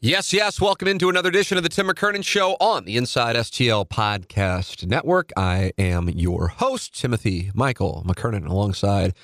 [0.00, 0.60] Yes, yes.
[0.60, 5.32] Welcome into another edition of the Tim McKernan Show on the Inside STL Podcast Network.
[5.36, 9.14] I am your host, Timothy Michael McKernan, alongside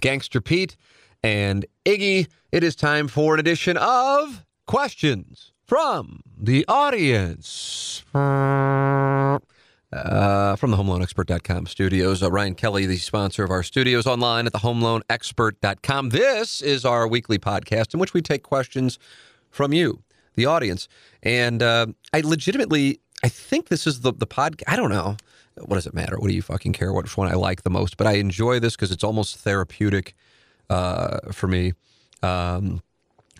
[0.00, 0.76] Gangster Pete
[1.22, 2.26] and Iggy.
[2.50, 8.04] It is time for an edition of Questions from the Audience.
[8.12, 9.38] Uh,
[10.56, 12.20] from the HomeLoanExpert.com studios.
[12.24, 16.08] Uh, Ryan Kelly, the sponsor of our studios online at the HomeLoanExpert.com.
[16.08, 18.98] This is our weekly podcast in which we take questions
[19.50, 20.02] from you
[20.36, 20.88] the audience.
[21.22, 24.62] And uh, I legitimately, I think this is the the pod.
[24.66, 25.16] I don't know.
[25.56, 26.18] What does it matter?
[26.18, 26.92] What do you fucking care?
[26.92, 27.96] Which one I like the most?
[27.96, 30.14] But I enjoy this because it's almost therapeutic
[30.68, 31.72] uh, for me.
[32.22, 32.82] Um,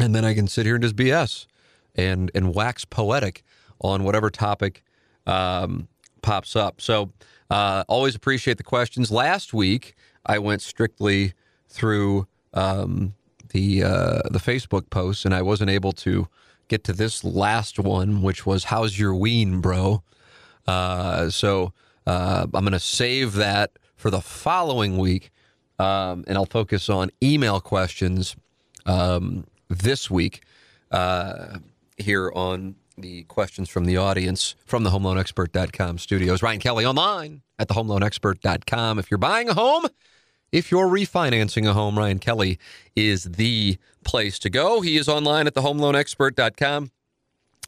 [0.01, 1.47] and then I can sit here and just BS
[1.95, 3.43] and and wax poetic
[3.81, 4.83] on whatever topic
[5.27, 5.89] um,
[6.23, 6.81] pops up.
[6.81, 7.13] So
[7.51, 9.11] uh, always appreciate the questions.
[9.11, 11.35] Last week I went strictly
[11.69, 13.15] through um,
[13.51, 16.29] the uh, the Facebook posts, and I wasn't able to
[16.69, 20.03] get to this last one, which was "How's your ween, bro?"
[20.67, 21.73] Uh, so
[22.07, 25.31] uh, I'm going to save that for the following week,
[25.79, 28.37] um, and I'll focus on email questions
[28.85, 30.43] um, this week
[30.91, 31.59] uh,
[31.97, 36.43] here on the questions from the audience from the HomeLoanExpert.com studios.
[36.43, 38.99] Ryan Kelly online at the HomeLoanExpert.com.
[38.99, 39.87] If you're buying a home.
[40.53, 42.59] If you're refinancing a home, Ryan Kelly
[42.95, 44.81] is the place to go.
[44.81, 46.91] He is online at thehomeloanexpert.com.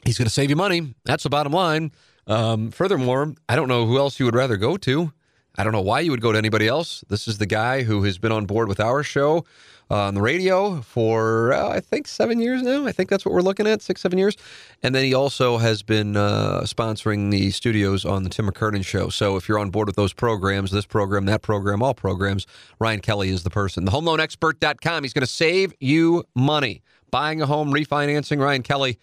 [0.04, 0.94] He's going to save you money.
[1.04, 1.92] That's the bottom line.
[2.26, 5.12] Um, furthermore, I don't know who else you would rather go to.
[5.58, 7.02] I don't know why you would go to anybody else.
[7.08, 9.44] This is the guy who has been on board with our show
[9.90, 12.86] uh, on the radio for, uh, I think, seven years now.
[12.86, 14.36] I think that's what we're looking at, six, seven years.
[14.84, 19.08] And then he also has been uh, sponsoring the studios on the Tim McKernan show.
[19.08, 22.46] So if you're on board with those programs, this program, that program, all programs,
[22.78, 23.84] Ryan Kelly is the person.
[23.84, 25.02] The HomeLoanExpert.com.
[25.02, 26.82] He's going to save you money.
[27.10, 28.96] Buying a home, refinancing, Ryan Kelly,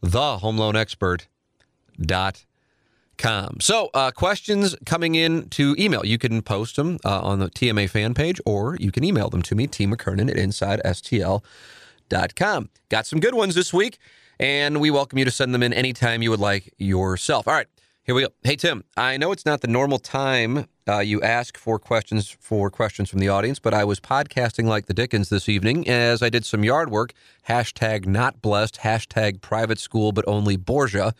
[0.00, 2.53] the HomeLoanExpert.com.
[3.16, 3.58] Com.
[3.60, 6.04] So, uh, questions coming in to email.
[6.04, 9.42] You can post them uh, on the TMA fan page or you can email them
[9.42, 9.86] to me, T.
[9.86, 12.68] McKernan at InsideSTL.com.
[12.88, 13.98] Got some good ones this week,
[14.38, 17.46] and we welcome you to send them in anytime you would like yourself.
[17.46, 17.68] All right,
[18.04, 18.28] here we go.
[18.42, 22.70] Hey, Tim, I know it's not the normal time uh, you ask for questions for
[22.70, 26.28] questions from the audience, but I was podcasting like the Dickens this evening as I
[26.28, 27.14] did some yard work.
[27.48, 31.14] Hashtag not blessed, hashtag private school, but only Borgia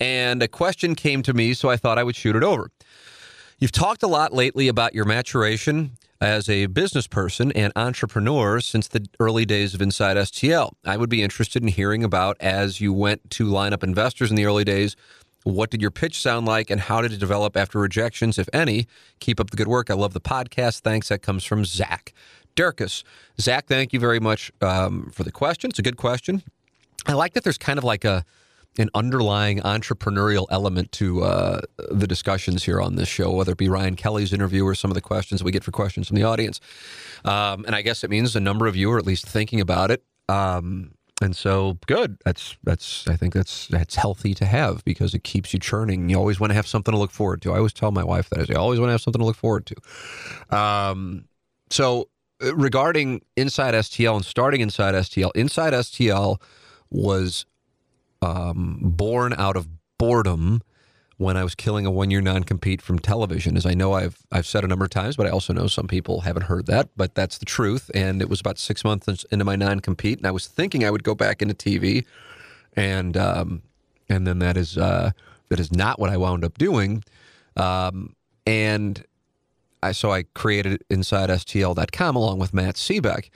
[0.00, 2.70] and a question came to me, so I thought I would shoot it over.
[3.58, 8.88] You've talked a lot lately about your maturation as a business person and entrepreneur since
[8.88, 10.72] the early days of Inside STL.
[10.84, 14.36] I would be interested in hearing about as you went to line up investors in
[14.36, 14.96] the early days.
[15.44, 18.86] What did your pitch sound like and how did it develop after rejections, if any?
[19.20, 19.90] Keep up the good work.
[19.90, 20.80] I love the podcast.
[20.80, 21.08] Thanks.
[21.08, 22.12] That comes from Zach
[22.56, 23.02] Durkis.
[23.40, 25.70] Zach, thank you very much um, for the question.
[25.70, 26.42] It's a good question.
[27.06, 28.24] I like that there's kind of like a
[28.78, 31.60] an underlying entrepreneurial element to uh,
[31.90, 34.94] the discussions here on this show, whether it be Ryan Kelly's interview or some of
[34.94, 36.58] the questions we get for questions from the audience.
[37.24, 39.90] Um, and I guess it means a number of you are at least thinking about
[39.90, 40.02] it.
[40.28, 40.91] Um,
[41.22, 42.18] and so good.
[42.24, 46.08] That's that's I think that's that's healthy to have because it keeps you churning.
[46.08, 47.52] You always want to have something to look forward to.
[47.52, 49.36] I always tell my wife that I say, always want to have something to look
[49.36, 50.56] forward to.
[50.56, 51.26] Um,
[51.70, 52.08] so
[52.42, 56.40] uh, regarding Inside STL and starting Inside STL, Inside STL
[56.90, 57.46] was
[58.20, 59.68] um, born out of
[59.98, 60.62] boredom
[61.22, 63.56] when I was killing a one-year non-compete from television.
[63.56, 65.86] As I know I've I've said a number of times, but I also know some
[65.86, 67.90] people haven't heard that, but that's the truth.
[67.94, 71.04] And it was about six months into my non-compete, and I was thinking I would
[71.04, 72.04] go back into TV,
[72.74, 73.62] and um,
[74.08, 75.12] and then that is uh,
[75.48, 77.04] that is not what I wound up doing.
[77.56, 79.04] Um, and
[79.82, 83.30] I so I created InsideSTL.com along with Matt Seebeck,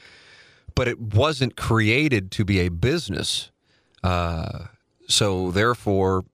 [0.74, 3.50] but it wasn't created to be a business.
[4.02, 4.66] Uh,
[5.08, 6.24] so therefore,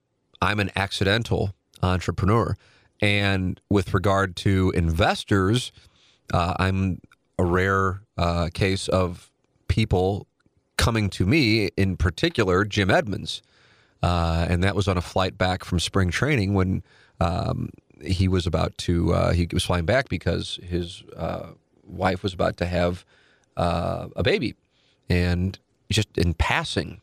[0.43, 2.57] I'm an accidental entrepreneur.
[3.01, 5.71] And with regard to investors,
[6.33, 6.99] uh, I'm
[7.39, 9.31] a rare uh, case of
[9.67, 10.27] people
[10.77, 13.41] coming to me, in particular, Jim Edmonds.
[14.01, 16.83] Uh, and that was on a flight back from spring training when
[17.21, 17.69] um,
[18.03, 21.51] he was about to, uh, he was flying back because his uh,
[21.85, 23.05] wife was about to have
[23.55, 24.55] uh, a baby.
[25.09, 25.57] And
[25.89, 26.99] just in passing,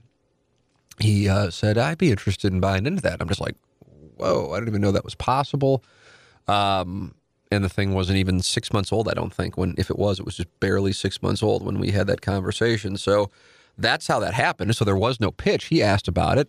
[1.02, 3.20] he uh, said, I'd be interested in buying into that.
[3.20, 3.56] I'm just like,
[4.17, 5.82] whoa, I didn't even know that was possible.
[6.47, 7.14] Um,
[7.50, 9.56] and the thing wasn't even six months old, I don't think.
[9.56, 12.20] When if it was, it was just barely six months old when we had that
[12.20, 12.97] conversation.
[12.97, 13.31] So
[13.76, 14.76] that's how that happened.
[14.76, 15.67] So there was no pitch.
[15.67, 16.49] He asked about it.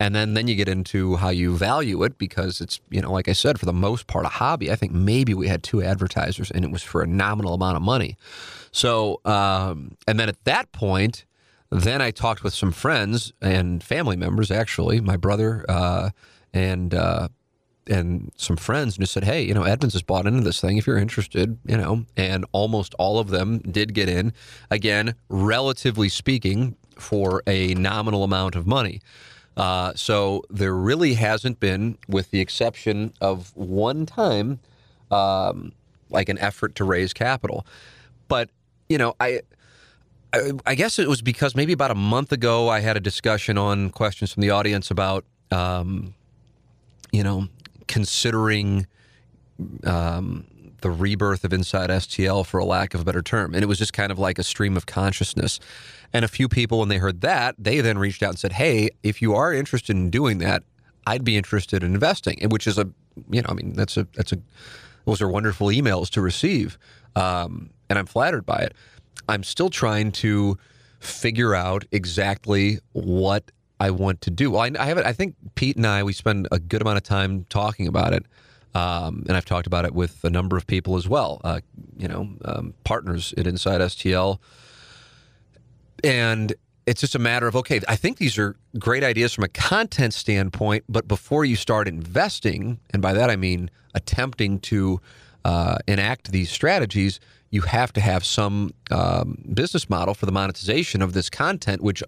[0.00, 3.26] And then, then you get into how you value it because it's, you know, like
[3.28, 4.70] I said, for the most part, a hobby.
[4.70, 7.82] I think maybe we had two advertisers and it was for a nominal amount of
[7.82, 8.16] money.
[8.70, 11.24] So, um, and then at that point,
[11.70, 16.10] then I talked with some friends and family members, actually, my brother uh,
[16.52, 17.28] and uh,
[17.86, 20.76] and some friends, and just said, "Hey, you know, Edmonds has bought into this thing.
[20.76, 24.32] If you're interested, you know." And almost all of them did get in.
[24.70, 29.00] Again, relatively speaking, for a nominal amount of money.
[29.56, 34.60] Uh, so there really hasn't been, with the exception of one time,
[35.10, 35.72] um,
[36.10, 37.66] like an effort to raise capital.
[38.28, 38.50] But
[38.88, 39.40] you know, I
[40.32, 43.90] I, guess it was because maybe about a month ago I had a discussion on
[43.90, 46.14] questions from the audience about, um,
[47.12, 47.48] you know,
[47.86, 48.86] considering
[49.84, 50.46] um,
[50.82, 53.54] the rebirth of Inside STL, for a lack of a better term.
[53.54, 55.58] And it was just kind of like a stream of consciousness.
[56.12, 58.90] And a few people, when they heard that, they then reached out and said, "Hey,
[59.02, 60.62] if you are interested in doing that,
[61.06, 62.88] I'd be interested in investing." Which is a,
[63.30, 64.38] you know, I mean, that's a that's a
[65.04, 66.78] those are wonderful emails to receive,
[67.16, 68.74] um, and I'm flattered by it.
[69.28, 70.58] I'm still trying to
[71.00, 73.50] figure out exactly what
[73.80, 74.50] I want to do.
[74.50, 77.04] Well, I, I have I think Pete and I we spend a good amount of
[77.04, 78.26] time talking about it,
[78.74, 81.40] um, and I've talked about it with a number of people as well.
[81.44, 81.60] Uh,
[81.96, 84.38] you know, um, partners at Inside STL,
[86.02, 86.52] and
[86.86, 87.80] it's just a matter of okay.
[87.86, 92.80] I think these are great ideas from a content standpoint, but before you start investing,
[92.90, 95.00] and by that I mean attempting to
[95.44, 101.02] uh, enact these strategies, you have to have some um, business model for the monetization
[101.02, 102.02] of this content, which,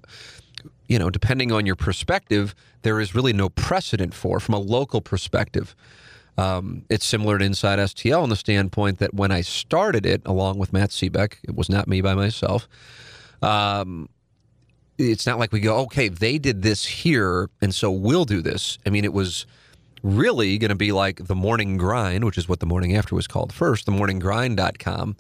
[0.89, 5.01] you know, depending on your perspective, there is really no precedent for from a local
[5.01, 5.75] perspective.
[6.37, 10.59] Um, it's similar to Inside STL in the standpoint that when I started it, along
[10.59, 12.69] with Matt Seebeck, it was not me by myself.
[13.43, 14.09] Um,
[14.97, 18.79] it's not like we go, okay, they did this here, and so we'll do this.
[18.87, 19.47] I mean, it was
[20.03, 23.27] really going to be like the morning grind, which is what the morning after was
[23.27, 25.17] called first, the morninggrind.com.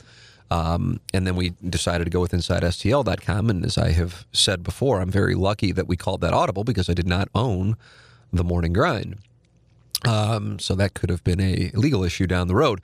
[0.50, 3.50] Um, and then we decided to go with InsideSTL.com.
[3.50, 6.91] And as I have said before, I'm very lucky that we called that Audible because
[6.91, 7.77] I did not own
[8.32, 9.19] the morning grind.
[10.06, 12.81] Um, so that could have been a legal issue down the road.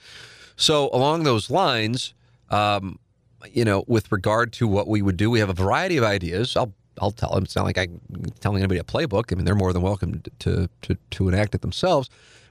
[0.57, 2.15] So along those lines,
[2.51, 2.99] um,
[3.53, 6.57] you know, with regard to what we would do, we have a variety of ideas.
[6.57, 7.45] I'll I'll tell them.
[7.45, 8.01] It's not like I'm
[8.41, 9.33] telling anybody a playbook.
[9.33, 12.11] I mean, they're more than welcome to to to enact it themselves,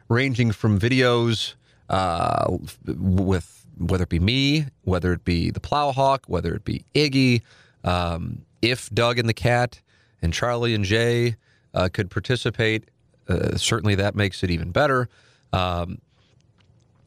[0.09, 1.55] ranging from videos
[1.89, 7.41] uh, with whether it be me, whether it be the Plowhawk, whether it be Iggy,
[7.83, 9.81] um, if Doug and the cat
[10.21, 11.35] and Charlie and Jay
[11.73, 12.89] uh, could participate,
[13.27, 15.09] uh, certainly that makes it even better.
[15.51, 15.99] Um,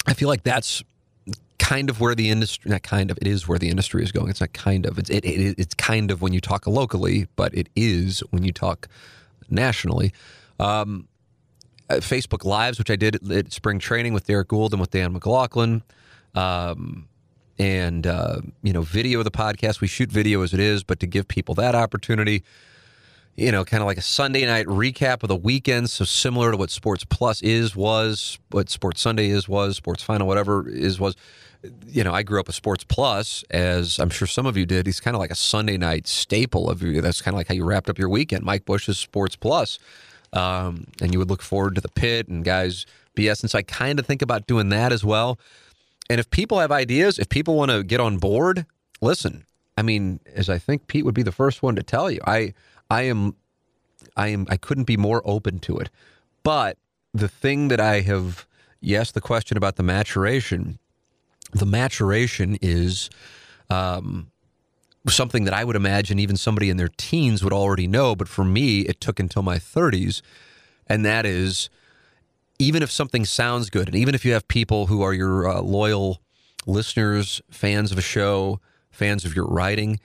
[0.07, 0.83] I feel like that's
[1.69, 4.31] kind of where the industry not kind of it is where the industry is going.
[4.31, 7.55] It's not kind of it's it, it, it's kind of when you talk locally but
[7.55, 8.89] it is when you talk
[9.51, 10.13] nationally.
[10.59, 11.09] Um,
[11.91, 15.11] uh, facebook lives which i did at, spring training with Derrick Goold and with dan
[15.15, 15.83] mclaughlin
[16.35, 17.09] um,
[17.59, 19.81] and uh, you know video of the podcast.
[19.81, 22.45] We shoot video as it is but to give people that opportunity
[23.39, 25.89] you know, kind of like a Sunday night recap of the weekend.
[25.91, 30.27] So similar to what Sports Plus is, was, what Sports Sunday is, was, Sports Final,
[30.27, 31.15] whatever is, was
[31.87, 34.87] you know, I grew up with Sports Plus, as I'm sure some of you did.
[34.87, 37.01] He's kind of like a Sunday night staple of you.
[37.01, 38.45] That's kind of like how you wrapped up your weekend.
[38.45, 39.79] Mike Bush's Sports Plus,
[40.33, 42.87] um, and you would look forward to the pit and guys
[43.17, 43.43] BS.
[43.43, 45.39] And so I kind of think about doing that as well.
[46.11, 48.67] And if people have ideas, if people want to get on board,
[49.01, 49.45] listen.
[49.77, 52.53] I mean, as I think Pete would be the first one to tell you, I,
[52.91, 53.37] I am,
[54.17, 55.91] I am, I couldn't be more open to it.
[56.43, 56.79] But
[57.13, 58.47] the thing that I have,
[58.81, 60.79] yes, the question about the maturation
[61.53, 63.11] the maturation is
[63.71, 64.31] um,
[65.09, 68.15] something that I would imagine even somebody in their teens would already know.
[68.15, 70.21] But for me, it took until my 30s.
[70.87, 71.71] And that is
[72.59, 75.61] even if something sounds good, and even if you have people who are your uh,
[75.61, 76.21] loyal
[76.67, 80.01] listeners, fans of a show, fans of your writing,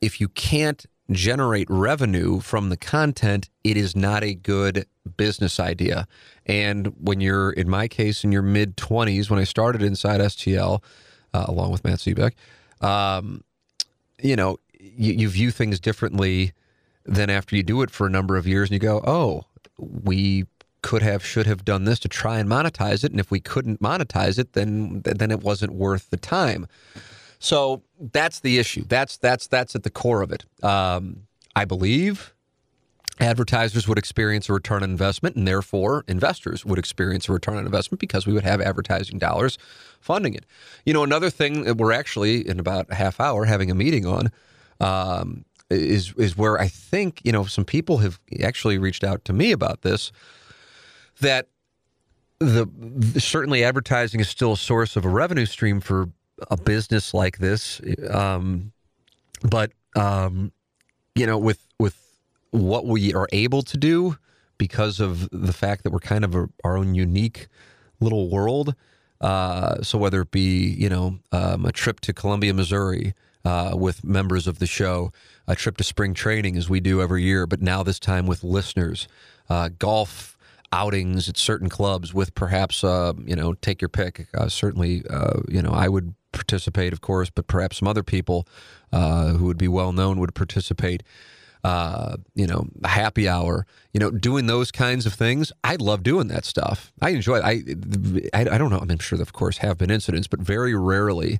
[0.00, 6.06] if you can't generate revenue from the content, it is not a good business idea.
[6.46, 10.82] And when you're, in my case, in your mid 20s, when I started inside STL,
[11.34, 12.32] uh, along with Matt Seebeck,
[12.80, 13.44] um,
[14.20, 16.52] you know, you, you view things differently
[17.04, 19.44] than after you do it for a number of years and you go, oh,
[19.78, 20.44] we
[20.82, 23.12] could have, should have done this to try and monetize it.
[23.12, 26.66] And if we couldn't monetize it, then, then it wasn't worth the time.
[27.42, 28.84] So that's the issue.
[28.86, 30.44] That's, that's, that's at the core of it.
[30.62, 31.24] Um,
[31.56, 32.32] I believe
[33.18, 37.66] advertisers would experience a return on investment and therefore investors would experience a return on
[37.66, 39.58] investment because we would have advertising dollars
[40.00, 40.46] funding it.
[40.86, 44.06] You know, another thing that we're actually in about a half hour having a meeting
[44.06, 44.30] on
[44.80, 49.32] um, is is where I think you know some people have actually reached out to
[49.32, 50.12] me about this
[51.20, 51.48] that
[52.38, 52.66] the
[53.18, 56.08] certainly advertising is still a source of a revenue stream for
[56.50, 57.80] a business like this,
[58.10, 58.72] um,
[59.42, 60.52] but um,
[61.14, 61.96] you know with with
[62.50, 64.16] what we are able to do
[64.58, 67.48] because of the fact that we're kind of a, our own unique
[68.00, 68.74] little world.
[69.20, 74.04] Uh, so whether it be you know um, a trip to Columbia, Missouri uh, with
[74.04, 75.12] members of the show,
[75.46, 78.44] a trip to spring training as we do every year, but now this time with
[78.44, 79.08] listeners,
[79.48, 80.36] uh, golf
[80.72, 84.28] outings at certain clubs with perhaps uh, you know take your pick.
[84.34, 88.46] Uh, certainly, uh, you know I would participate, of course, but perhaps some other people
[88.92, 91.02] who would be well known would participate
[91.64, 95.52] uh, you know, happy hour, you know, doing those kinds of things.
[95.62, 96.92] I love doing that stuff.
[97.00, 97.44] I enjoy it.
[97.44, 98.78] I, I, I don't know.
[98.80, 101.38] I'm sure, of course, have been incidents, but very rarely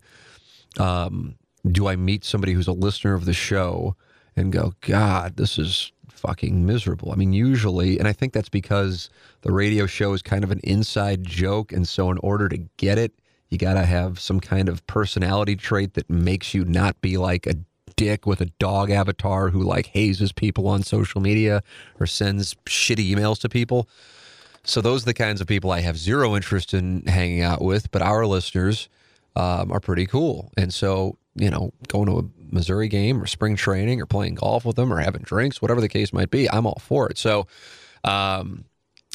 [0.78, 1.35] um,
[1.71, 3.97] do I meet somebody who's a listener of the show
[4.37, 7.11] and go, God, this is fucking miserable.
[7.11, 10.61] I mean, usually, and I think that's because the radio show is kind of an
[10.62, 11.73] inside joke.
[11.73, 13.12] And so, in order to get it,
[13.52, 17.47] you got to have some kind of personality trait that makes you not be like
[17.47, 17.54] a
[17.97, 21.62] dick with a dog avatar who like hazes people on social media
[22.00, 23.90] or sends shitty emails to people.
[24.64, 27.90] So those are the kinds of people I have zero interest in hanging out with.
[27.90, 28.88] But our listeners
[29.37, 33.56] um, are pretty cool, and so you know, going to a Missouri game or spring
[33.56, 36.66] training or playing golf with them or having drinks, whatever the case might be, I'm
[36.66, 37.18] all for it.
[37.18, 37.47] So.
[38.04, 38.64] Um,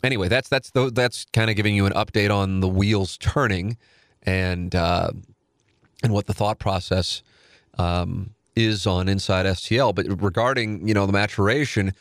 [0.02, 3.78] anyway, that's that's the, that's kind of giving you an update on the wheels turning
[4.28, 5.10] and uh,
[6.04, 7.24] and what the thought process
[7.80, 9.96] um, is on Inside STL.
[9.96, 11.94] But regarding you know the maturation,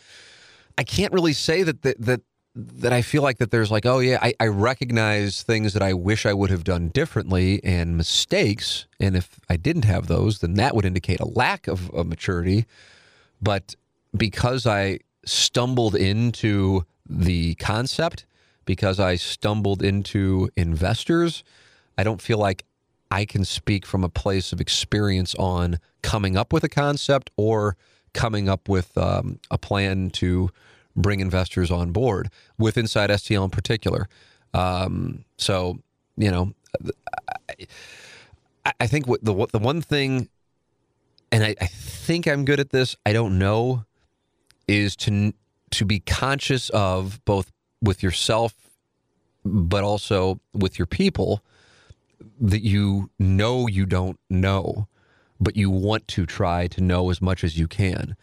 [0.76, 2.20] I can't really say that that that,
[2.54, 5.94] that I feel like that there's like oh yeah I, I recognize things that I
[5.94, 10.54] wish I would have done differently and mistakes, and if I didn't have those, then
[10.54, 12.66] that would indicate a lack of, of maturity.
[13.40, 13.76] But
[14.16, 18.26] because I stumbled into the concept,
[18.64, 21.44] because I stumbled into investors,
[21.98, 22.64] I don't feel like
[23.10, 27.76] I can speak from a place of experience on coming up with a concept or
[28.12, 30.50] coming up with um, a plan to
[30.96, 34.08] bring investors on board with Inside STL in particular.
[34.54, 35.78] Um, so,
[36.16, 36.52] you know,
[38.64, 40.28] I, I think what the the one thing,
[41.30, 42.96] and I, I think I'm good at this.
[43.04, 43.84] I don't know,
[44.66, 45.32] is to
[45.72, 48.54] to be conscious of both with yourself,
[49.44, 51.42] but also with your people
[52.40, 54.88] that you know you don't know,
[55.40, 58.16] but you want to try to know as much as you can.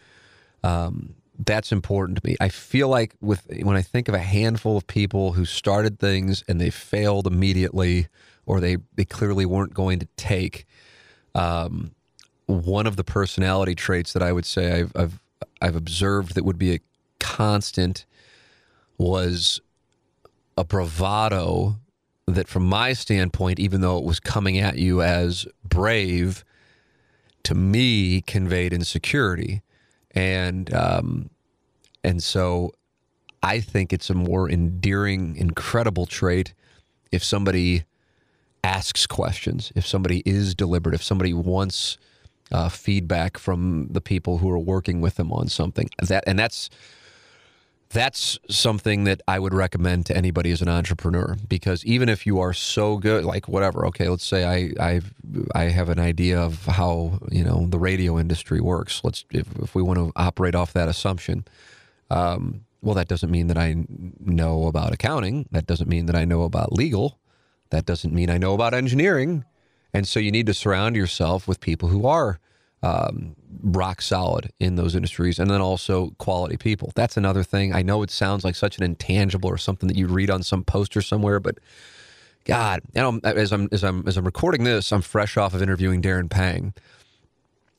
[0.63, 2.35] Um, that's important to me.
[2.39, 6.43] I feel like with when I think of a handful of people who started things
[6.47, 8.07] and they failed immediately,
[8.45, 10.65] or they they clearly weren't going to take.
[11.35, 11.95] Um,
[12.45, 15.19] one of the personality traits that I would say I've, I've
[15.61, 16.79] I've observed that would be a
[17.19, 18.05] constant
[18.97, 19.61] was
[20.57, 21.79] a bravado
[22.27, 26.43] that, from my standpoint, even though it was coming at you as brave,
[27.43, 29.61] to me conveyed insecurity,
[30.11, 31.29] and um,
[32.03, 32.71] and so
[33.41, 36.53] I think it's a more endearing, incredible trait
[37.11, 37.83] if somebody
[38.63, 41.97] asks questions, if somebody is deliberate, if somebody wants
[42.51, 45.89] uh, feedback from the people who are working with them on something.
[46.01, 46.69] That and that's
[47.93, 52.39] that's something that I would recommend to anybody as an entrepreneur because even if you
[52.39, 55.01] are so good, like whatever, okay, let's say I I
[55.55, 59.01] I have an idea of how you know the radio industry works.
[59.03, 61.45] Let's if, if we want to operate off that assumption.
[62.09, 63.75] Um, well, that doesn't mean that I
[64.19, 65.47] know about accounting.
[65.51, 67.17] That doesn't mean that I know about legal.
[67.69, 69.45] That doesn't mean I know about engineering.
[69.93, 72.39] And so you need to surround yourself with people who are
[72.83, 76.91] um, rock solid in those industries, and then also quality people.
[76.95, 77.73] That's another thing.
[77.73, 80.63] I know it sounds like such an intangible or something that you read on some
[80.63, 81.57] poster somewhere, but
[82.43, 85.61] God, you know, as I'm as I'm as I'm recording this, I'm fresh off of
[85.61, 86.73] interviewing Darren Pang,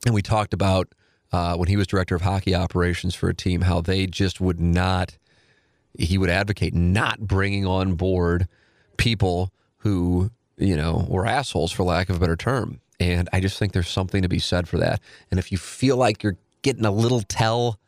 [0.05, 0.89] and we talked about
[1.31, 4.59] uh, when he was director of hockey operations for a team how they just would
[4.59, 5.17] not.
[5.97, 8.47] He would advocate not bringing on board
[8.97, 12.81] people who you know were assholes, for lack of a better term.
[12.99, 15.01] And I just think there's something to be said for that.
[15.31, 17.79] And if you feel like you're getting a little tell,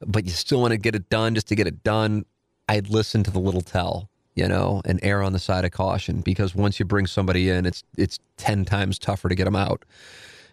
[0.00, 2.24] but you still want to get it done just to get it done,
[2.68, 6.20] I'd listen to the little tell, you know, and err on the side of caution
[6.22, 9.84] because once you bring somebody in, it's it's ten times tougher to get them out.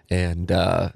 [0.09, 0.89] And uh,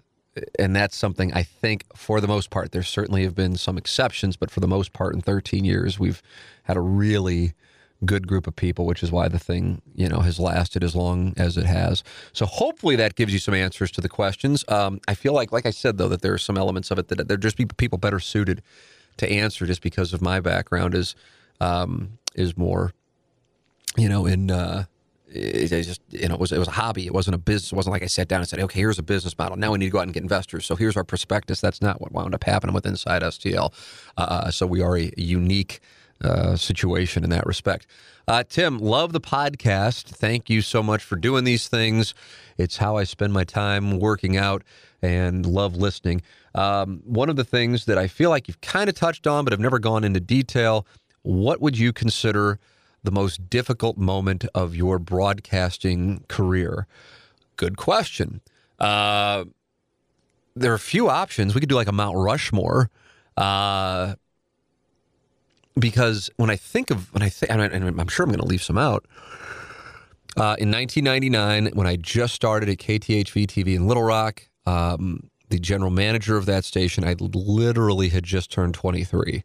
[0.59, 4.35] and that's something I think for the most part, there certainly have been some exceptions,
[4.35, 6.21] but for the most part, in 13 years, we've
[6.63, 7.53] had a really
[8.03, 11.33] good group of people, which is why the thing, you know, has lasted as long
[11.37, 12.03] as it has.
[12.33, 14.65] So hopefully that gives you some answers to the questions.
[14.67, 17.07] Um, I feel like, like I said, though, that there are some elements of it
[17.07, 18.61] that there just be people better suited
[19.17, 21.15] to answer just because of my background is
[21.61, 22.91] um, is more,
[23.95, 24.85] you know, in uh,
[25.29, 27.05] it, just you know it was it was a hobby.
[27.05, 27.71] It wasn't a business.
[27.71, 29.57] It wasn't like I sat down and said, okay, here's a business model.
[29.57, 30.65] Now we need to go out and get investors.
[30.65, 31.61] So here's our prospectus.
[31.61, 33.73] That's not what wound up happening with Inside STL.
[34.17, 35.79] Uh, so we are a unique
[36.23, 37.87] uh, situation in that respect.
[38.27, 40.05] Uh, Tim, love the podcast.
[40.05, 42.13] Thank you so much for doing these things.
[42.57, 44.63] It's how I spend my time working out
[45.01, 46.21] and love listening.
[46.55, 49.53] Um, one of the things that I feel like you've kind of touched on, but
[49.53, 50.87] have never gone into detail.
[51.21, 52.59] What would you consider
[53.03, 56.87] the most difficult moment of your broadcasting career?
[57.57, 58.41] Good question.
[58.79, 59.45] Uh,
[60.55, 61.53] there are a few options.
[61.53, 62.89] We could do like a Mount Rushmore.
[63.37, 64.15] Uh,
[65.79, 68.63] because when I think of when I think, and I'm sure I'm going to leave
[68.63, 69.05] some out.
[70.37, 75.59] Uh, in 1999, when I just started at KTHV TV in Little Rock, um, the
[75.59, 79.43] general manager of that station, I literally had just turned 23.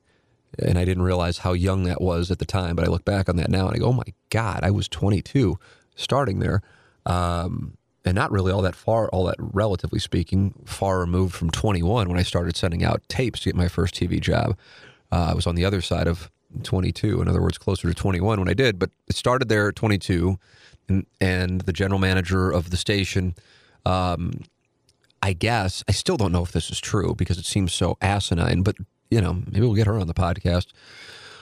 [0.59, 2.75] And I didn't realize how young that was at the time.
[2.75, 4.89] But I look back on that now and I go, oh my God, I was
[4.89, 5.57] 22
[5.95, 6.61] starting there.
[7.07, 12.09] Um, and not really all that far, all that relatively speaking, far removed from 21
[12.09, 14.57] when I started sending out tapes to get my first TV job.
[15.13, 16.31] Uh, I was on the other side of
[16.63, 19.77] 22, in other words, closer to 21 when I did, but it started there at
[19.77, 20.39] 22.
[20.89, 23.35] And, and the general manager of the station,
[23.87, 24.33] um,
[25.23, 28.63] I guess, I still don't know if this is true because it seems so asinine,
[28.63, 28.77] but,
[29.11, 30.67] you know, maybe we'll get her on the podcast.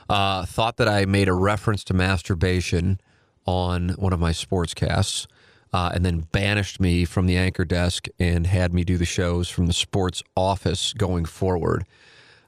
[0.08, 3.00] Uh, thought that I made a reference to masturbation
[3.46, 5.26] on one of my sportscasts.
[5.70, 9.50] Uh, and then banished me from the anchor desk and had me do the shows
[9.50, 11.84] from the sports office going forward.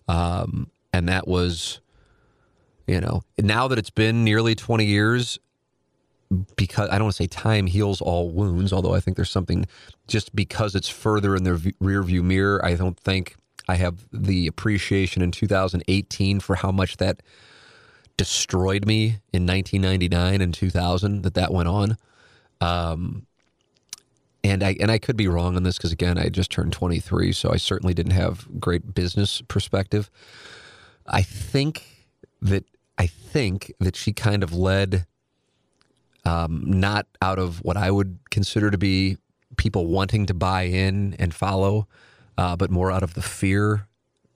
[0.08, 1.80] Um, and that was
[2.86, 5.38] you know now that it's been nearly 20 years
[6.56, 9.66] because I don't want to say time heals all wounds, although I think there's something
[10.06, 12.64] just because it's further in the rear view mirror.
[12.64, 13.34] I don't think
[13.68, 17.22] I have the appreciation in 2018 for how much that
[18.16, 21.96] destroyed me in 1999 and 2000 that that went on.
[22.60, 23.26] Um,
[24.44, 27.32] and I and I could be wrong on this because again I just turned 23,
[27.32, 30.10] so I certainly didn't have great business perspective.
[31.10, 32.06] I think
[32.40, 32.64] that
[32.98, 35.06] I think that she kind of led
[36.24, 39.16] um, not out of what I would consider to be
[39.56, 41.88] people wanting to buy in and follow,
[42.38, 43.86] uh, but more out of the fear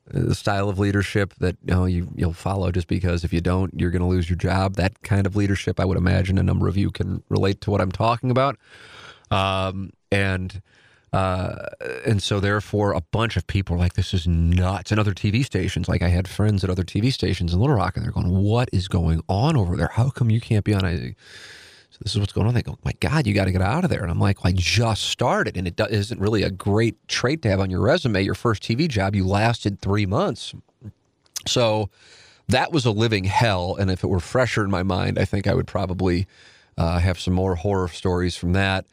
[0.06, 3.40] the uh, style of leadership that you know you you'll follow just because if you
[3.40, 4.74] don't you're going to lose your job.
[4.74, 7.80] That kind of leadership i would imagine a number of you can relate to what
[7.80, 8.58] i'm talking about.
[9.30, 10.60] Um, and
[11.14, 11.68] uh,
[12.04, 14.90] and so, therefore, a bunch of people are like, this is nuts.
[14.90, 17.96] And other TV stations, like I had friends at other TV stations in Little Rock,
[17.96, 19.90] and they're going, what is going on over there?
[19.92, 20.84] How come you can't be on?
[20.84, 21.14] I,
[21.90, 22.54] so this is what's going on.
[22.54, 24.02] They go, my God, you got to get out of there.
[24.02, 27.42] And I'm like, well, I just started, and it do- isn't really a great trait
[27.42, 28.20] to have on your resume.
[28.20, 30.52] Your first TV job, you lasted three months.
[31.46, 31.90] So
[32.48, 33.76] that was a living hell.
[33.76, 36.26] And if it were fresher in my mind, I think I would probably
[36.76, 38.84] uh, have some more horror stories from that.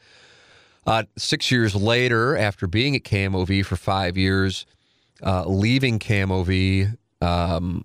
[0.86, 4.66] Uh, six years later, after being at KMOV for five years,
[5.22, 7.84] uh, leaving KMOV um,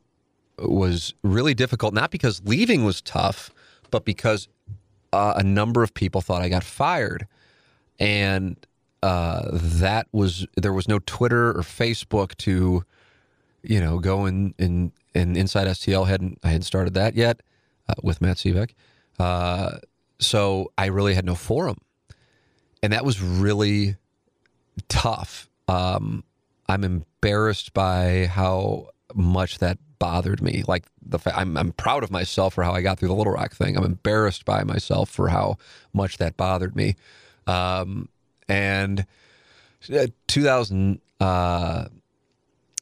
[0.58, 1.94] was really difficult.
[1.94, 3.52] Not because leaving was tough,
[3.92, 4.48] but because
[5.14, 7.28] uh, a number of people thought I got fired,
[8.00, 8.58] and
[9.04, 12.84] uh, that was there was no Twitter or Facebook to,
[13.62, 17.42] you know, go and in, in, in Inside STL hadn't I hadn't started that yet
[17.88, 18.72] uh, with Matt Seebeck,
[19.20, 19.78] uh,
[20.20, 21.78] so I really had no forum
[22.88, 23.98] and that was really
[24.88, 25.50] tough.
[25.68, 26.24] Um,
[26.70, 30.64] I'm embarrassed by how much that bothered me.
[30.66, 33.34] Like the fa- I'm I'm proud of myself for how I got through the Little
[33.34, 33.76] Rock thing.
[33.76, 35.58] I'm embarrassed by myself for how
[35.92, 36.96] much that bothered me.
[37.46, 38.08] Um,
[38.48, 39.06] and
[39.94, 41.88] uh, 2000 uh,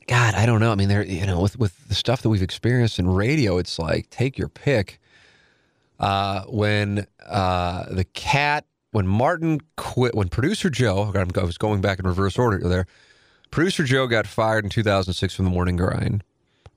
[0.06, 0.72] God, I don't know.
[0.72, 3.80] I mean, there, you know, with with the stuff that we've experienced in radio, it's
[3.80, 5.00] like take your pick.
[6.00, 11.99] Uh, when uh, the cat when Martin quit, when producer Joe, I was going back
[11.99, 12.88] in reverse order there.
[13.51, 16.23] Producer Joe got fired in 2006 from the Morning Grind.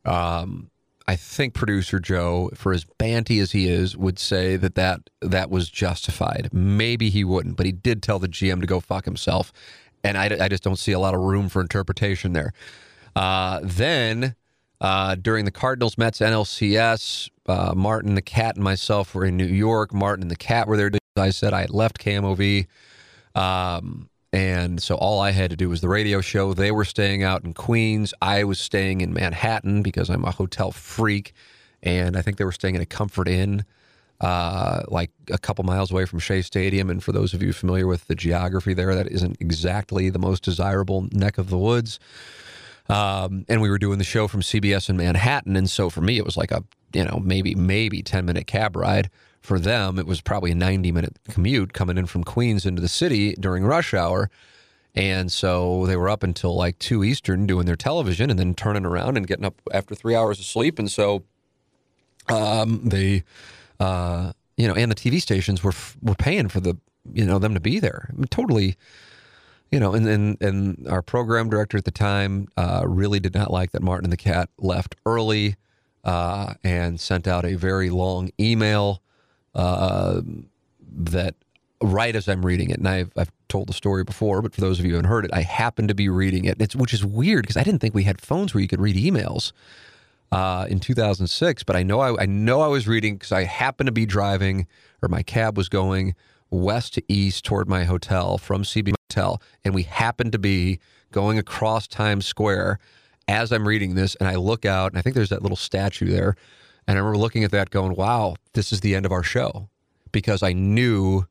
[0.04, 0.68] Um,
[1.06, 5.48] I think producer Joe, for as banty as he is, would say that that, that
[5.48, 6.50] was justified.
[6.52, 9.52] Maybe he wouldn't, but he did tell the GM to go fuck himself.
[10.02, 12.52] And I, I just don't see a lot of room for interpretation there.
[13.14, 14.34] Uh, then
[14.80, 19.46] uh, during the Cardinals Mets NLCS, uh, Martin the Cat and myself were in New
[19.46, 19.94] York.
[19.94, 22.66] Martin and the Cat were there I said I had left KMOV.
[23.34, 26.52] Um, and so all I had to do was the radio show.
[26.52, 28.12] They were staying out in Queens.
[28.20, 31.32] I was staying in Manhattan because I'm a hotel freak.
[31.82, 33.64] And I think they were staying in a Comfort Inn,
[34.20, 36.90] uh, like a couple miles away from Shea Stadium.
[36.90, 40.42] And for those of you familiar with the geography there, that isn't exactly the most
[40.42, 41.98] desirable neck of the woods.
[42.88, 45.56] Um, and we were doing the show from CBS in Manhattan.
[45.56, 48.76] And so for me, it was like a, you know, maybe, maybe 10 minute cab
[48.76, 49.10] ride.
[49.40, 52.88] For them, it was probably a 90 minute commute coming in from Queens into the
[52.88, 54.30] city during rush hour.
[54.94, 58.84] And so they were up until like 2 Eastern doing their television and then turning
[58.84, 60.78] around and getting up after three hours of sleep.
[60.78, 61.22] And so
[62.28, 63.24] um, they,
[63.80, 65.72] uh, you know, and the TV stations were
[66.02, 66.76] were paying for the,
[67.12, 68.08] you know, them to be there.
[68.10, 68.76] I mean, totally,
[69.70, 73.52] you know, and, and and our program director at the time uh, really did not
[73.52, 75.56] like that Martin and the Cat left early
[76.08, 79.02] uh, and sent out a very long email
[79.54, 80.22] uh,
[80.90, 81.34] that
[81.82, 84.78] right as I'm reading it, and I've, I've told the story before, but for those
[84.78, 87.04] of you who haven't heard it, I happened to be reading it, it's, which is
[87.04, 89.52] weird because I didn't think we had phones where you could read emails
[90.32, 91.62] uh, in 2006.
[91.64, 94.66] But I know I, I know I was reading because I happened to be driving,
[95.02, 96.14] or my cab was going
[96.48, 100.80] west to east toward my hotel from CB Hotel, and we happened to be
[101.12, 102.78] going across Times Square
[103.28, 106.06] as I'm reading this, and I look out, and I think there's that little statue
[106.06, 106.34] there,
[106.86, 109.68] and I remember looking at that, going, "Wow, this is the end of our show,"
[110.10, 111.26] because I knew.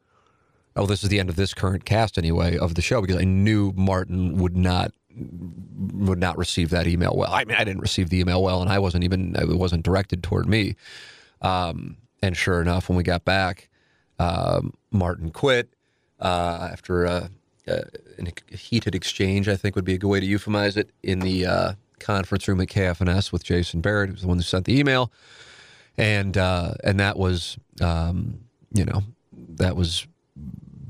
[0.76, 3.24] Oh, this is the end of this current cast anyway of the show because I
[3.24, 7.34] knew Martin would not would not receive that email well.
[7.34, 10.22] I mean, I didn't receive the email well, and I wasn't even it wasn't directed
[10.22, 10.76] toward me.
[11.42, 13.70] Um, and sure enough, when we got back,
[14.20, 15.70] um, Martin quit
[16.20, 17.30] uh, after a,
[17.68, 17.84] a,
[18.20, 19.48] a, heated exchange.
[19.48, 22.62] I think would be a good way to euphemize it in the uh, conference room
[22.62, 25.12] at KFNS with Jason Barrett, who was the one who sent the email,
[25.98, 28.40] and uh, and that was um,
[28.74, 29.04] you know
[29.56, 30.08] that was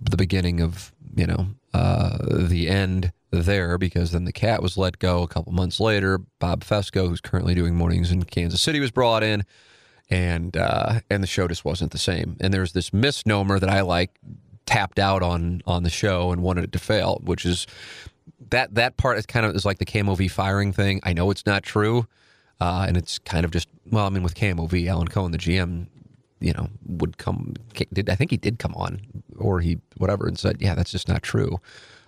[0.10, 5.00] the beginning of you know uh, the end there because then the cat was let
[5.00, 6.20] go a couple months later.
[6.40, 9.44] Bob Fescoe, who's currently doing mornings in Kansas City, was brought in,
[10.10, 12.38] and uh, and the show just wasn't the same.
[12.40, 14.12] And there's this misnomer that I like
[14.66, 17.68] tapped out on on the show and wanted it to fail, which is
[18.50, 21.00] that that part is kind of is like the KMOV firing thing.
[21.04, 22.08] I know it's not true,
[22.60, 25.88] uh, and it's kind of just well, I mean, with KMOV, Alan Cohen, the GM,
[26.40, 27.54] you know, would come.
[27.94, 29.02] Did I think he did come on,
[29.38, 31.60] or he whatever, and said, yeah, that's just not true.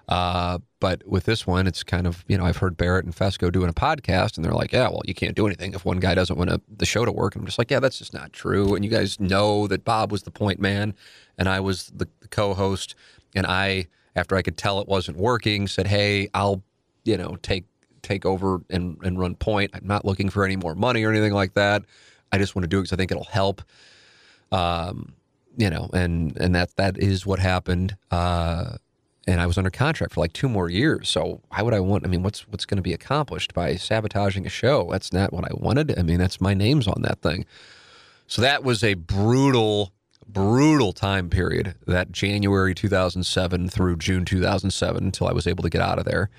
[0.09, 3.51] Uh, but with this one, it's kind of, you know, I've heard Barrett and Fescoe
[3.51, 6.15] doing a podcast and they're like, yeah, well, you can't do anything if one guy
[6.15, 7.35] doesn't want a, the show to work.
[7.35, 8.73] I'm just like, yeah, that's just not true.
[8.73, 10.95] And you guys know that Bob was the point man
[11.37, 12.95] and I was the, the co host.
[13.35, 16.63] And I, after I could tell it wasn't working, said, hey, I'll,
[17.03, 17.65] you know, take
[18.01, 19.71] take over and, and run point.
[19.73, 21.83] I'm not looking for any more money or anything like that.
[22.31, 23.61] I just want to do it because I think it'll help.
[24.51, 25.13] Um,
[25.57, 27.97] you know, and and that that is what happened.
[28.11, 28.77] Uh,
[29.27, 31.09] and I was under contract for like two more years.
[31.09, 32.05] So why would I want?
[32.05, 34.87] I mean, what's what's going to be accomplished by sabotaging a show?
[34.91, 35.97] That's not what I wanted.
[35.99, 37.45] I mean, that's my name's on that thing.
[38.27, 39.91] So that was a brutal,
[40.33, 41.75] brutal time period.
[41.87, 46.29] That January 2007 through June 2007 until I was able to get out of there.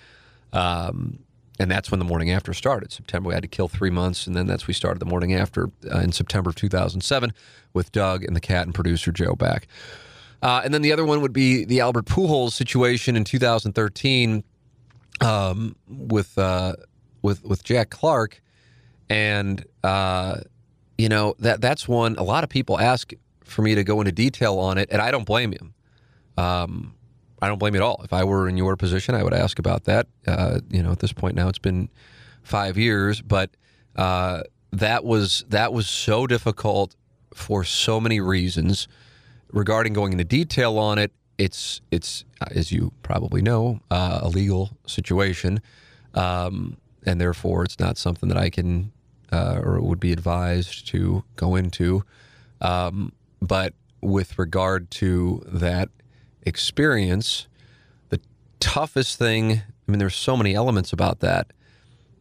[0.52, 1.20] Um,
[1.58, 2.90] and that's when the morning after started.
[2.90, 5.70] September, we had to kill three months, and then that's we started the morning after
[5.92, 7.34] uh, in September of 2007
[7.74, 9.66] with Doug and the cat and producer Joe back.
[10.42, 14.42] Uh, and then the other one would be the Albert Pujols situation in 2013
[15.20, 16.72] um, with uh,
[17.20, 18.40] with with Jack Clark,
[19.10, 20.40] and uh,
[20.96, 22.16] you know that that's one.
[22.16, 23.12] A lot of people ask
[23.50, 26.42] for me to go into detail on it, and I don't blame you.
[26.42, 26.94] Um,
[27.42, 28.00] I don't blame you at all.
[28.04, 30.06] If I were in your position, I would ask about that.
[30.26, 31.88] Uh, you know, at this point now, it's been
[32.42, 33.50] five years, but
[33.96, 36.94] uh, that was that was so difficult
[37.34, 38.88] for so many reasons
[39.52, 44.70] regarding going into detail on it, it's it's as you probably know uh, a legal
[44.86, 45.60] situation,
[46.14, 48.92] um, and therefore it's not something that I can
[49.32, 52.04] uh, or would be advised to go into.
[52.60, 55.88] Um, but with regard to that
[56.42, 57.46] experience,
[58.08, 58.20] the
[58.60, 59.52] toughest thing.
[59.52, 61.52] I mean, there's so many elements about that.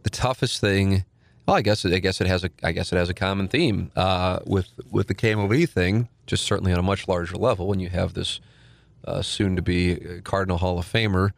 [0.04, 1.06] The toughest thing.
[1.46, 3.92] Well, I guess I guess it has a I guess it has a common theme
[3.96, 7.90] uh, with with the KMOV thing just certainly on a much larger level when you
[7.90, 8.40] have this
[9.06, 11.32] uh, soon to be Cardinal Hall of Famer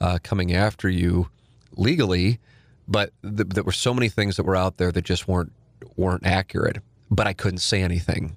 [0.00, 1.30] uh, coming after you
[1.76, 2.38] legally.
[2.86, 5.52] But th- there were so many things that were out there that just weren't
[5.96, 6.78] weren't accurate.
[7.10, 8.36] But I couldn't say anything.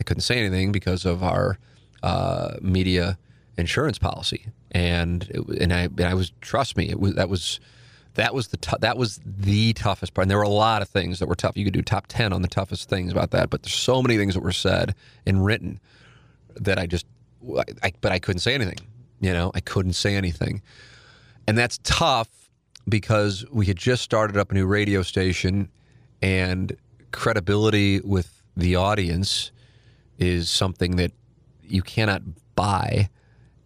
[0.00, 1.58] I couldn't say anything because of our
[2.02, 3.18] uh, media
[3.56, 7.60] insurance policy, and it, and I and I was trust me, it was that was
[8.14, 10.24] that was the t- that was the toughest part.
[10.24, 11.56] And there were a lot of things that were tough.
[11.56, 14.16] You could do top ten on the toughest things about that, but there's so many
[14.16, 14.94] things that were said
[15.26, 15.80] and written
[16.56, 17.06] that I just,
[17.82, 18.78] I, but I couldn't say anything
[19.20, 20.62] You know, I couldn't say anything.
[21.46, 22.28] And that's tough
[22.88, 25.68] because we had just started up a new radio station
[26.20, 26.76] and
[27.12, 29.52] credibility with the audience
[30.18, 31.12] is something that
[31.62, 32.22] you cannot
[32.54, 33.08] buy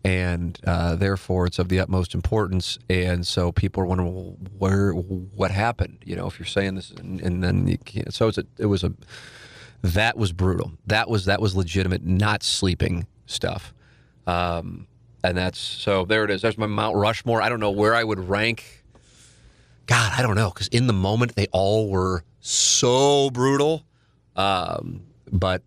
[0.04, 2.78] and uh, therefore it's of the utmost importance.
[2.90, 5.98] And so people are wondering, well, where, what happened?
[6.04, 8.12] You know, if you're saying this, and, and then you can't.
[8.12, 8.92] So a, it was a,
[9.82, 10.72] that was brutal.
[10.86, 13.72] That was that was legitimate, not sleeping stuff.
[14.26, 14.86] Um,
[15.24, 16.42] and that's so there it is.
[16.42, 17.42] There's my Mount Rushmore.
[17.42, 18.84] I don't know where I would rank.
[19.86, 23.84] God, I don't know because in the moment they all were so brutal.
[24.36, 25.62] Um, but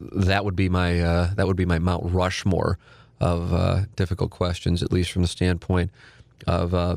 [0.00, 2.78] that would be my uh, that would be my Mount Rushmore
[3.20, 5.90] of uh, difficult questions, at least from the standpoint
[6.46, 6.96] of uh,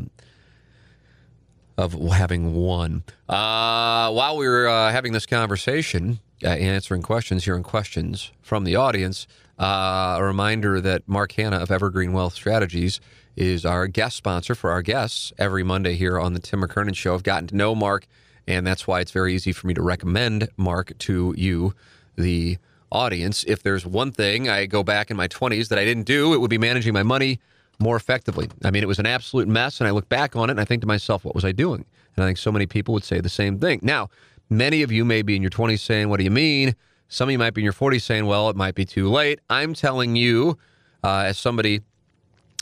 [1.77, 3.03] of having won.
[3.27, 8.75] Uh, while we were uh, having this conversation, uh, answering questions, hearing questions from the
[8.75, 12.99] audience, a reminder that Mark Hanna of Evergreen Wealth Strategies
[13.35, 17.13] is our guest sponsor for our guests every Monday here on the Tim McKernan Show.
[17.13, 18.05] I've gotten to know Mark,
[18.45, 21.73] and that's why it's very easy for me to recommend Mark to you,
[22.17, 22.57] the
[22.91, 23.43] audience.
[23.47, 26.37] If there's one thing I go back in my 20s that I didn't do, it
[26.39, 27.39] would be managing my money
[27.79, 28.49] more effectively.
[28.63, 30.65] I mean, it was an absolute mess, and I look back on it and I
[30.65, 31.85] think to myself, what was I doing?
[32.15, 33.79] And I think so many people would say the same thing.
[33.81, 34.09] Now,
[34.49, 36.75] many of you may be in your 20s saying, What do you mean?
[37.07, 39.39] Some of you might be in your 40s saying, Well, it might be too late.
[39.49, 40.57] I'm telling you,
[41.03, 41.81] uh, as somebody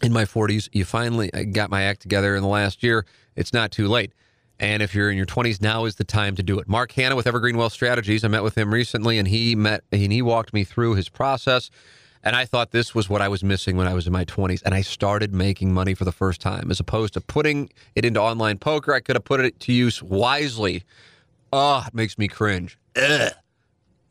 [0.03, 3.71] in my 40s, you finally got my act together in the last year, it's not
[3.71, 4.13] too late.
[4.59, 6.67] And if you're in your 20s, now is the time to do it.
[6.67, 8.23] Mark Hanna with Evergreen Wealth Strategies.
[8.23, 11.69] I met with him recently, and he met and he walked me through his process.
[12.23, 14.61] And I thought this was what I was missing when I was in my 20s.
[14.63, 18.19] And I started making money for the first time, as opposed to putting it into
[18.19, 18.93] online poker.
[18.93, 20.83] I could have put it to use wisely.
[21.53, 22.77] Oh, it makes me cringe.
[22.95, 23.31] Ugh.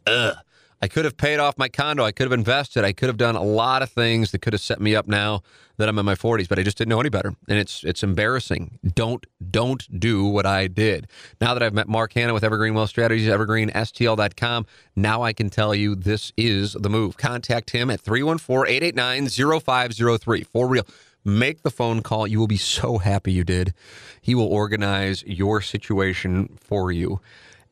[0.07, 0.37] Ugh.
[0.83, 2.05] I could have paid off my condo.
[2.05, 2.85] I could have invested.
[2.85, 5.41] I could have done a lot of things that could have set me up now
[5.79, 7.35] that I'm in my 40s, but I just didn't know any better.
[7.49, 8.79] And it's it's embarrassing.
[8.95, 11.09] Don't don't do what I did.
[11.41, 15.75] Now that I've met Mark Hanna with Evergreen Wealth Strategies, evergreenstl.com, now I can tell
[15.75, 17.17] you this is the move.
[17.17, 20.47] Contact him at 314-889-0503.
[20.47, 20.87] For real.
[21.25, 22.29] Make the phone call.
[22.29, 23.75] You will be so happy you did.
[24.23, 27.21] He will organize your situation for you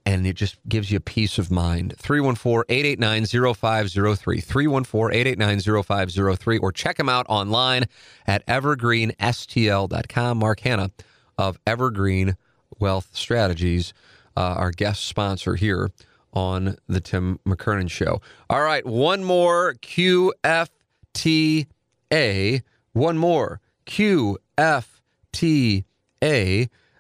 [0.07, 1.95] and it just gives you peace of mind.
[1.99, 4.41] 314 889 0503.
[4.41, 6.59] 314 889 0503.
[6.59, 7.85] Or check them out online
[8.27, 10.39] at evergreenstl.com.
[10.39, 10.91] Mark Hanna
[11.39, 12.37] of Evergreen
[12.79, 13.93] Wealth Strategies,
[14.37, 15.91] uh, our guest sponsor here
[16.33, 18.21] on the Tim McKernan Show.
[18.51, 20.33] All right, one more QFTA.
[22.93, 24.45] One more QFTA.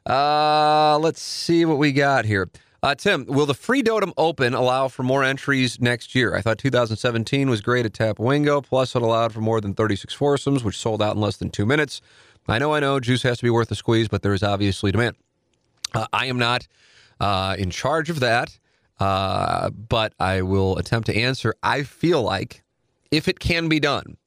[0.06, 2.50] Uh, let's see what we got here.
[2.84, 6.34] Uh, Tim, will the Freedom Open allow for more entries next year?
[6.34, 8.62] I thought 2017 was great at Tapawingo.
[8.62, 11.64] Plus, it allowed for more than 36 foursomes, which sold out in less than two
[11.64, 12.02] minutes.
[12.46, 14.92] I know, I know, juice has to be worth the squeeze, but there is obviously
[14.92, 15.16] demand.
[15.94, 16.68] Uh, I am not
[17.20, 18.58] uh, in charge of that,
[19.00, 21.54] uh, but I will attempt to answer.
[21.62, 22.64] I feel like
[23.10, 24.18] if it can be done,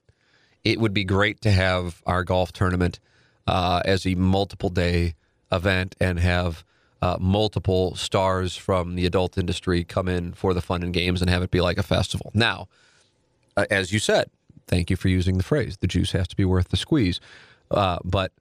[0.63, 2.99] it would be great to have our golf tournament
[3.45, 5.13] uh, as a multiple day
[5.51, 6.63] event and have
[7.01, 11.29] uh, multiple stars from the adult industry come in for the fun and games and
[11.29, 12.31] have it be like a festival.
[12.33, 12.67] Now,
[13.55, 14.29] uh, as you said,
[14.67, 15.77] thank you for using the phrase.
[15.77, 17.19] The juice has to be worth the squeeze.
[17.69, 18.31] Uh, but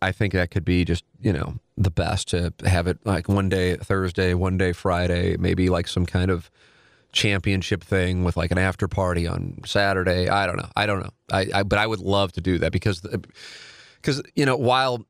[0.00, 3.48] I think that could be just, you know, the best to have it like one
[3.48, 6.50] day Thursday, one day Friday, maybe like some kind of
[7.12, 10.28] championship thing with like an after party on Saturday.
[10.28, 10.68] I don't know.
[10.76, 11.10] I don't know.
[11.32, 15.06] I, I but I would love to do that because because you know while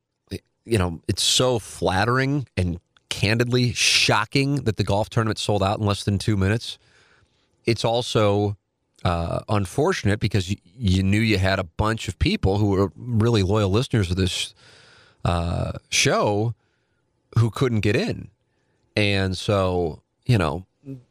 [0.68, 2.78] you know, it's so flattering and
[3.08, 6.78] candidly shocking that the golf tournament sold out in less than two minutes.
[7.64, 8.56] It's also
[9.04, 13.42] uh, unfortunate because you, you, knew you had a bunch of people who were really
[13.42, 14.54] loyal listeners of this
[15.24, 16.54] uh, show
[17.38, 18.28] who couldn't get in.
[18.96, 20.66] And so, you know,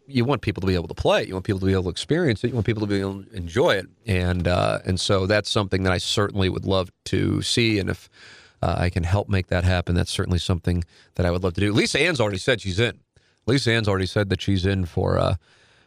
[0.08, 1.26] you want people to be able to play.
[1.26, 2.50] You want people to be able to experience it.
[2.50, 3.88] You want people to be able to enjoy it.
[4.06, 7.80] And uh, and so that's something that I certainly would love to see.
[7.80, 8.10] And if
[8.62, 9.96] uh, I can help make that happen.
[9.96, 10.84] That's certainly something
[11.16, 11.74] that I would love to do.
[11.74, 13.00] Lisa Ann's already said she's in.
[13.46, 15.36] Lisa Ann's already said that she's in for uh,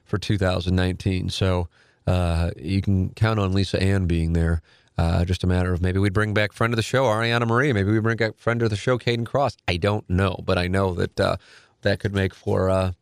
[0.04, 1.28] for 2019.
[1.30, 1.68] So
[2.06, 4.62] uh, you can count on Lisa Ann being there.
[4.98, 7.72] Uh, just a matter of maybe we'd bring back friend of the show, Ariana Marie.
[7.72, 9.56] Maybe we bring back friend of the show, Kayden Kross.
[9.66, 11.36] I don't know, but I know that uh,
[11.82, 12.92] that could make for uh,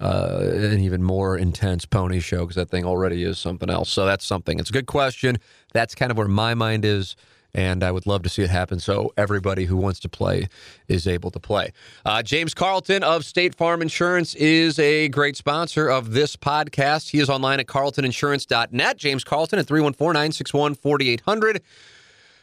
[0.00, 3.88] uh, an even more intense pony show because that thing already is something else.
[3.88, 4.58] So that's something.
[4.58, 5.38] It's a good question.
[5.72, 7.16] That's kind of where my mind is
[7.56, 10.48] and I would love to see it happen so everybody who wants to play
[10.88, 11.72] is able to play.
[12.04, 17.10] Uh, James Carlton of State Farm Insurance is a great sponsor of this podcast.
[17.10, 18.98] He is online at carltoninsurance.net.
[18.98, 21.62] James Carlton at 314 961 4800.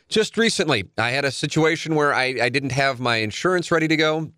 [0.09, 3.95] Just recently, I had a situation where I, I didn't have my insurance ready to
[3.95, 4.31] go.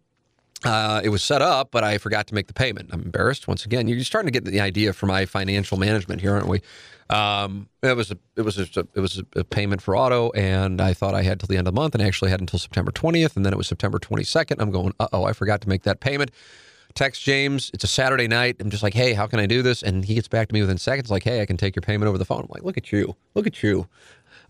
[0.63, 2.89] Uh, it was set up, but I forgot to make the payment.
[2.91, 3.87] I'm embarrassed once again.
[3.87, 6.61] You're starting to get the idea for my financial management here, aren't we?
[7.09, 10.93] Um, it was a it was a, it was a payment for auto, and I
[10.93, 12.91] thought I had till the end of the month, and I actually had until September
[12.91, 14.55] 20th, and then it was September 22nd.
[14.59, 16.31] I'm going, uh oh, I forgot to make that payment.
[16.95, 17.69] Text James.
[17.73, 18.55] It's a Saturday night.
[18.59, 19.83] I'm just like, hey, how can I do this?
[19.83, 22.07] And he gets back to me within seconds, like, hey, I can take your payment
[22.07, 22.39] over the phone.
[22.39, 23.87] I'm like, look at you, look at you.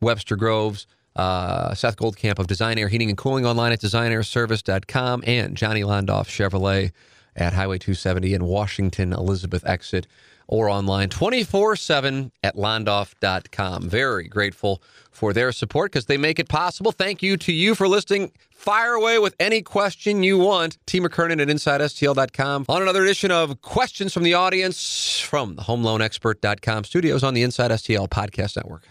[0.00, 0.86] Webster Groves.
[1.16, 6.28] Uh, Seth Goldcamp of Design Air Heating and Cooling online at designairservice.com and Johnny Londoff
[6.28, 6.92] Chevrolet
[7.34, 10.06] at Highway 270 in Washington Elizabeth exit
[10.48, 13.88] or online 24 7 at londoff.com.
[13.88, 16.92] Very grateful for their support because they make it possible.
[16.92, 18.32] Thank you to you for listening.
[18.50, 20.78] Fire away with any question you want.
[20.86, 21.00] T.
[21.00, 27.22] McKernan at InsideSTL.com on another edition of Questions from the Audience from the HomeLoanExpert.com studios
[27.22, 28.82] on the Inside STL Podcast Network.